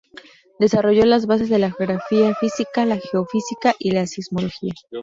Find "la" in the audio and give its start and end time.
1.59-1.71, 2.87-2.97, 3.91-4.07